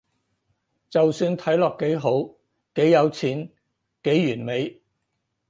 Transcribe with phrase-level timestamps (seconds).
[0.89, 2.35] 就算睇落幾好，
[2.73, 3.47] 幾有錢，
[4.01, 4.81] 幾完美